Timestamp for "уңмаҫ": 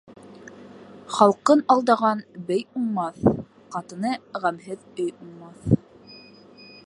2.81-3.21, 5.27-5.71